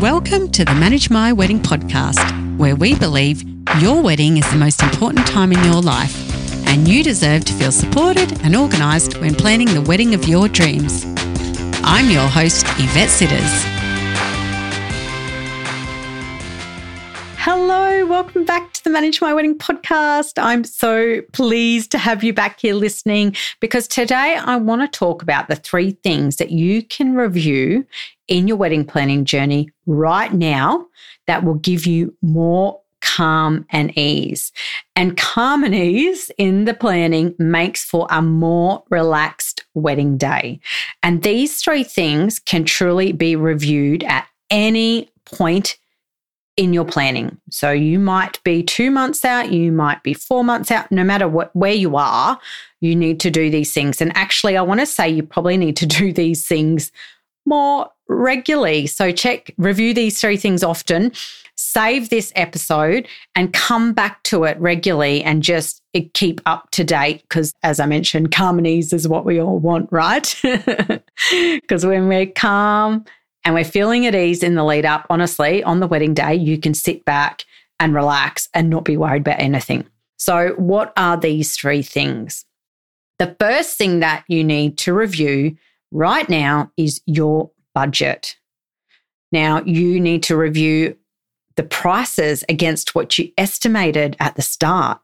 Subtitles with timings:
[0.00, 3.42] Welcome to the Manage My Wedding podcast, where we believe
[3.82, 6.16] your wedding is the most important time in your life,
[6.66, 11.04] and you deserve to feel supported and organised when planning the wedding of your dreams.
[11.84, 13.64] I'm your host, Yvette Sitters.
[17.36, 20.42] Hello, welcome back to the Manage My Wedding podcast.
[20.42, 25.22] I'm so pleased to have you back here listening because today I want to talk
[25.22, 27.84] about the three things that you can review
[28.30, 30.86] in your wedding planning journey right now
[31.26, 34.52] that will give you more calm and ease.
[34.94, 40.60] And calm and ease in the planning makes for a more relaxed wedding day.
[41.02, 45.76] And these three things can truly be reviewed at any point
[46.56, 47.40] in your planning.
[47.50, 51.26] So you might be 2 months out, you might be 4 months out, no matter
[51.26, 52.38] what where you are,
[52.80, 54.02] you need to do these things.
[54.02, 56.92] And actually I want to say you probably need to do these things
[57.46, 58.86] more regularly.
[58.86, 61.12] So check, review these three things often,
[61.56, 66.84] save this episode and come back to it regularly and just eh, keep up to
[66.84, 67.22] date.
[67.22, 70.34] Because as I mentioned, calm and ease is what we all want, right?
[71.30, 73.04] Because when we're calm
[73.44, 76.58] and we're feeling at ease in the lead up, honestly, on the wedding day, you
[76.58, 77.44] can sit back
[77.78, 79.86] and relax and not be worried about anything.
[80.16, 82.44] So, what are these three things?
[83.18, 85.56] The first thing that you need to review
[85.92, 88.36] right now is your budget.
[89.32, 90.96] Now, you need to review
[91.56, 95.00] the prices against what you estimated at the start.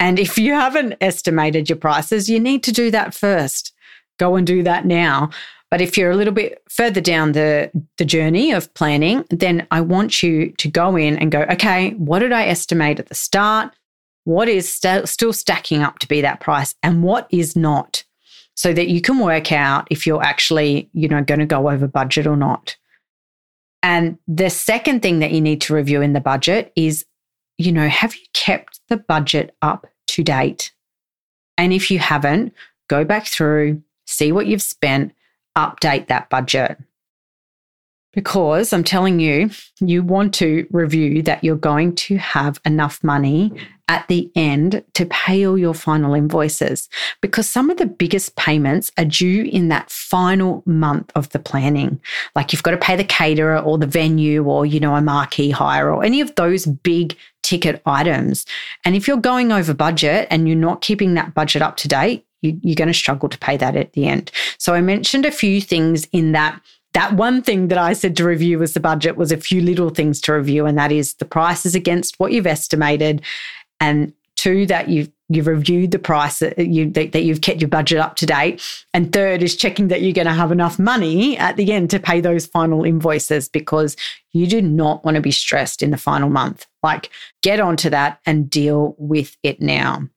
[0.00, 3.72] And if you haven't estimated your prices, you need to do that first.
[4.18, 5.30] Go and do that now.
[5.70, 9.80] But if you're a little bit further down the, the journey of planning, then I
[9.80, 13.74] want you to go in and go, okay, what did I estimate at the start?
[14.24, 18.04] What is st- still stacking up to be that price and what is not?
[18.54, 21.86] So that you can work out if you're actually, you know, going to go over
[21.86, 22.76] budget or not.
[23.82, 27.04] And the second thing that you need to review in the budget is,
[27.58, 30.72] you know, have you kept the budget up to date?
[31.58, 32.54] And if you haven't,
[32.88, 35.12] go back through, see what you've spent,
[35.56, 36.78] update that budget
[38.14, 43.52] because I'm telling you, you want to review that you're going to have enough money
[43.88, 46.88] at the end to pay all your final invoices
[47.20, 52.00] because some of the biggest payments are due in that final month of the planning.
[52.34, 55.50] Like you've got to pay the caterer or the venue or, you know, a marquee
[55.50, 58.46] hire or any of those big ticket items.
[58.86, 62.26] And if you're going over budget and you're not keeping that budget up to date,
[62.40, 64.30] you, are going to struggle to pay that at the end.
[64.58, 66.60] So I mentioned a few things in that
[66.94, 69.90] that one thing that I said to review was the budget was a few little
[69.90, 73.20] things to review, and that is the prices against what you've estimated,
[73.80, 77.98] and two that you've you've reviewed the price that, you, that, you've kept your budget
[77.98, 78.62] up to date,
[78.92, 81.98] and third is checking that you're going to have enough money at the end to
[81.98, 83.96] pay those final invoices because
[84.32, 86.66] you do not want to be stressed in the final month.
[86.82, 87.10] Like
[87.42, 90.08] get onto that and deal with it now.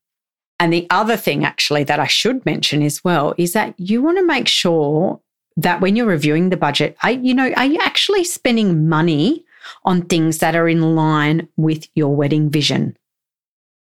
[0.59, 4.17] And the other thing, actually, that I should mention as well is that you want
[4.17, 5.21] to make sure
[5.57, 9.43] that when you're reviewing the budget, are, you know, are you actually spending money
[9.83, 12.95] on things that are in line with your wedding vision?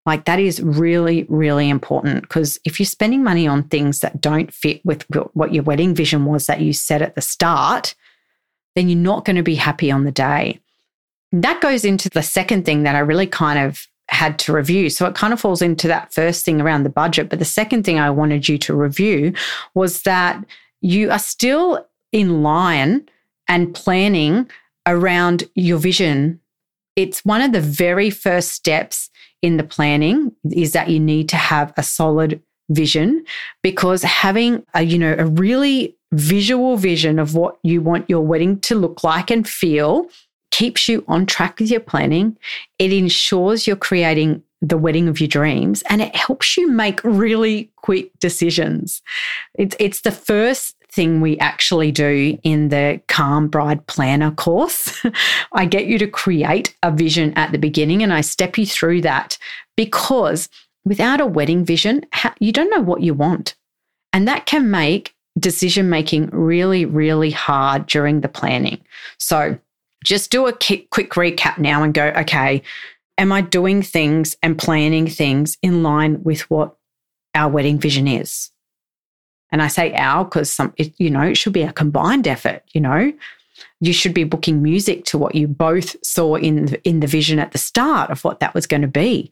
[0.05, 4.53] Like that is really, really important because if you're spending money on things that don't
[4.53, 5.03] fit with
[5.33, 7.95] what your wedding vision was that you set at the start,
[8.75, 10.59] then you're not going to be happy on the day.
[11.31, 14.89] That goes into the second thing that I really kind of had to review.
[14.91, 17.27] So it kind of falls into that first thing around the budget.
[17.27, 19.33] But the second thing I wanted you to review
[19.73, 20.45] was that
[20.81, 23.07] you are still in line
[23.47, 24.49] and planning
[24.87, 26.39] around your vision.
[26.95, 29.09] It's one of the very first steps
[29.41, 33.23] in the planning is that you need to have a solid vision
[33.61, 38.59] because having a you know a really visual vision of what you want your wedding
[38.61, 40.07] to look like and feel
[40.51, 42.37] keeps you on track with your planning.
[42.79, 47.69] It ensures you're creating the wedding of your dreams and it helps you make really
[47.75, 49.01] quick decisions.
[49.53, 55.05] It's, it's the first thing we actually do in the Calm Bride Planner course.
[55.53, 59.01] I get you to create a vision at the beginning and I step you through
[59.01, 59.37] that
[59.75, 60.47] because
[60.85, 62.05] without a wedding vision,
[62.39, 63.55] you don't know what you want.
[64.13, 68.79] And that can make decision making really, really hard during the planning.
[69.17, 69.59] So
[70.05, 72.61] just do a quick recap now and go, okay,
[73.17, 76.75] am I doing things and planning things in line with what
[77.33, 78.51] our wedding vision is?
[79.51, 82.63] And I say our because some, it, you know, it should be a combined effort.
[82.73, 83.13] You know,
[83.79, 87.51] you should be booking music to what you both saw in in the vision at
[87.51, 89.31] the start of what that was going to be.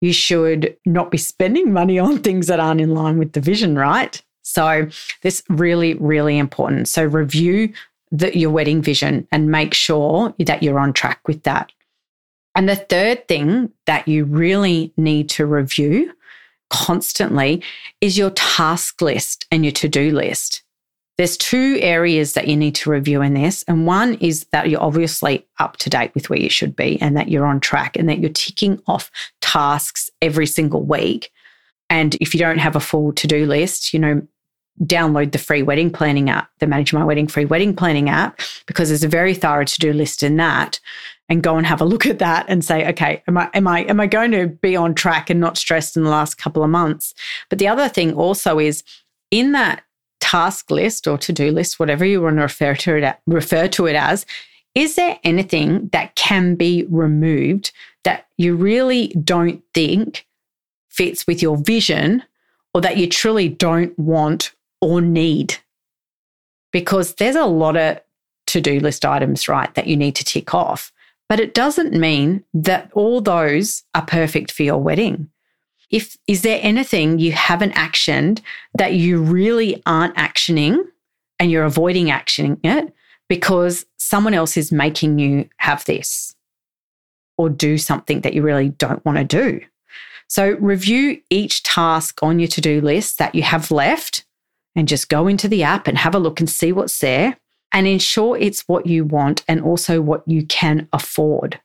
[0.00, 3.76] You should not be spending money on things that aren't in line with the vision,
[3.76, 4.20] right?
[4.42, 4.88] So
[5.22, 6.88] this really, really important.
[6.88, 7.72] So review
[8.10, 11.72] the, your wedding vision and make sure that you're on track with that.
[12.58, 16.12] And the third thing that you really need to review
[16.70, 17.62] constantly
[18.00, 20.64] is your task list and your to do list.
[21.18, 23.62] There's two areas that you need to review in this.
[23.68, 27.16] And one is that you're obviously up to date with where you should be and
[27.16, 29.08] that you're on track and that you're ticking off
[29.40, 31.30] tasks every single week.
[31.88, 34.20] And if you don't have a full to do list, you know,
[34.82, 38.88] download the free wedding planning app, the Manage My Wedding free wedding planning app, because
[38.88, 40.80] there's a very thorough to do list in that.
[41.30, 43.80] And go and have a look at that and say, okay, am I am I
[43.80, 46.70] am I going to be on track and not stressed in the last couple of
[46.70, 47.12] months?
[47.50, 48.82] But the other thing also is
[49.30, 49.82] in that
[50.20, 53.86] task list or to do list, whatever you want to refer to it refer to
[53.86, 54.24] it as,
[54.74, 57.72] is there anything that can be removed
[58.04, 60.26] that you really don't think
[60.88, 62.22] fits with your vision
[62.74, 65.56] or that you truly don't want or need.
[66.72, 68.00] Because there's a lot of
[68.48, 70.92] to do list items, right, that you need to tick off.
[71.28, 75.28] But it doesn't mean that all those are perfect for your wedding.
[75.90, 78.40] If is there anything you haven't actioned
[78.74, 80.78] that you really aren't actioning
[81.38, 82.92] and you're avoiding actioning it
[83.28, 86.34] because someone else is making you have this
[87.36, 89.60] or do something that you really don't want to do?
[90.28, 94.26] So review each task on your to-do list that you have left
[94.76, 97.38] and just go into the app and have a look and see what's there
[97.72, 101.60] and ensure it's what you want and also what you can afford.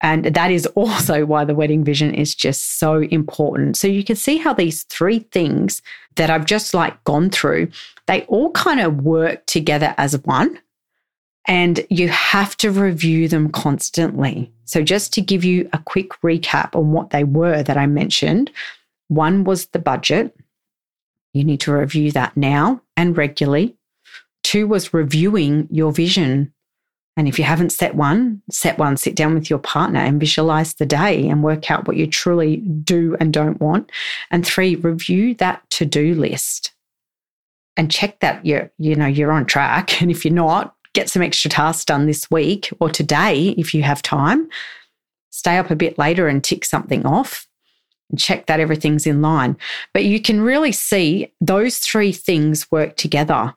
[0.00, 3.76] And that is also why the wedding vision is just so important.
[3.76, 5.82] So you can see how these three things
[6.16, 7.68] that I've just like gone through,
[8.06, 10.60] they all kind of work together as one.
[11.48, 14.52] And you have to review them constantly.
[14.64, 18.50] So, just to give you a quick recap on what they were that I mentioned
[19.06, 20.36] one was the budget,
[21.32, 23.76] you need to review that now and regularly.
[24.46, 26.52] Two was reviewing your vision.
[27.16, 30.74] And if you haven't set one, set one, sit down with your partner and visualize
[30.74, 33.90] the day and work out what you truly do and don't want.
[34.30, 36.72] And three, review that to do list
[37.76, 40.00] and check that you're, you know, you're on track.
[40.00, 43.82] And if you're not, get some extra tasks done this week or today if you
[43.82, 44.48] have time.
[45.30, 47.48] Stay up a bit later and tick something off
[48.10, 49.56] and check that everything's in line.
[49.92, 53.55] But you can really see those three things work together.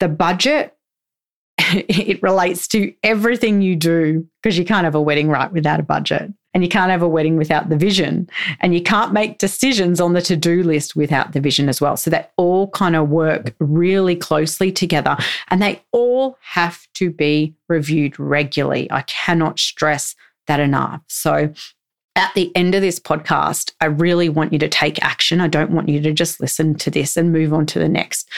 [0.00, 0.76] The budget,
[1.58, 5.84] it relates to everything you do because you can't have a wedding right without a
[5.84, 6.32] budget.
[6.54, 8.28] And you can't have a wedding without the vision.
[8.60, 11.96] And you can't make decisions on the to do list without the vision as well.
[11.96, 15.16] So they all kind of work really closely together.
[15.48, 18.90] And they all have to be reviewed regularly.
[18.90, 20.16] I cannot stress
[20.46, 21.02] that enough.
[21.06, 21.52] So
[22.16, 25.40] at the end of this podcast, I really want you to take action.
[25.40, 28.28] I don't want you to just listen to this and move on to the next.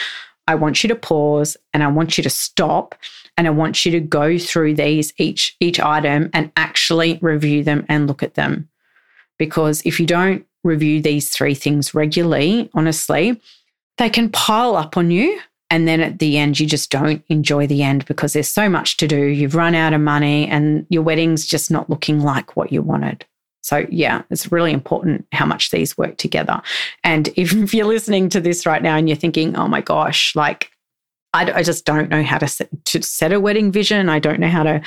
[0.47, 2.95] I want you to pause and I want you to stop
[3.37, 7.85] and I want you to go through these each each item and actually review them
[7.87, 8.69] and look at them.
[9.37, 13.41] Because if you don't review these three things regularly, honestly,
[13.97, 15.39] they can pile up on you
[15.69, 18.97] and then at the end you just don't enjoy the end because there's so much
[18.97, 19.25] to do.
[19.25, 23.25] You've run out of money and your wedding's just not looking like what you wanted.
[23.61, 26.61] So, yeah, it's really important how much these work together.
[27.03, 30.71] And if you're listening to this right now and you're thinking, oh my gosh, like,
[31.33, 34.09] I, I just don't know how to set, to set a wedding vision.
[34.09, 34.81] I don't know how to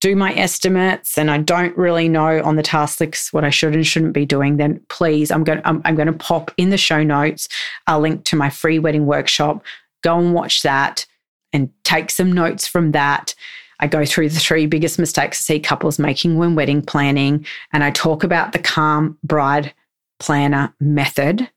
[0.00, 3.74] do my estimates and I don't really know on the task list what I should
[3.74, 6.76] and shouldn't be doing, then please, I'm going, I'm, I'm going to pop in the
[6.76, 7.48] show notes
[7.86, 9.64] a link to my free wedding workshop.
[10.02, 11.06] Go and watch that
[11.54, 13.34] and take some notes from that
[13.80, 17.82] I go through the three biggest mistakes I see couples making when wedding planning, and
[17.84, 19.74] I talk about the Calm Bride
[20.18, 21.50] Planner method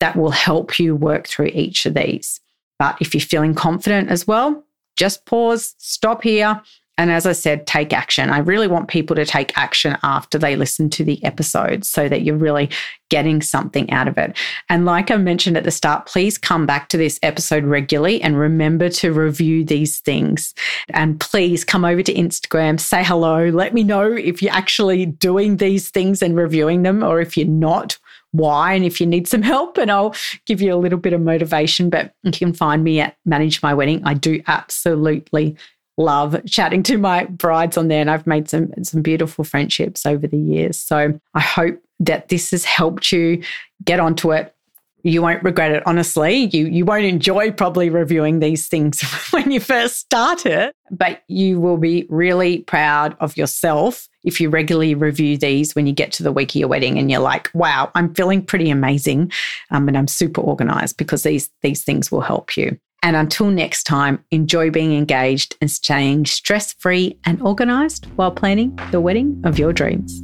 [0.00, 2.40] that will help you work through each of these.
[2.78, 4.64] But if you're feeling confident as well,
[4.96, 6.60] just pause, stop here,
[7.00, 8.28] and as I said, take action.
[8.28, 12.20] I really want people to take action after they listen to the episode so that
[12.20, 12.68] you're really
[13.08, 14.36] getting something out of it.
[14.68, 18.38] And like I mentioned at the start, please come back to this episode regularly and
[18.38, 20.52] remember to review these things.
[20.90, 25.56] And please come over to Instagram, say hello, let me know if you're actually doing
[25.56, 27.98] these things and reviewing them or if you're not
[28.32, 30.14] why and if you need some help and I'll
[30.44, 33.74] give you a little bit of motivation but you can find me at manage my
[33.74, 35.56] wedding I do absolutely
[36.00, 40.26] love chatting to my brides on there and I've made some some beautiful friendships over
[40.26, 40.78] the years.
[40.78, 43.42] So I hope that this has helped you
[43.84, 44.54] get onto it.
[45.02, 46.50] You won't regret it, honestly.
[46.52, 51.60] You you won't enjoy probably reviewing these things when you first start it, but you
[51.60, 56.22] will be really proud of yourself if you regularly review these when you get to
[56.22, 59.32] the week of your wedding and you're like, wow, I'm feeling pretty amazing.
[59.70, 62.78] Um, and I'm super organized because these these things will help you.
[63.02, 68.78] And until next time, enjoy being engaged and staying stress free and organized while planning
[68.90, 70.22] the wedding of your dreams.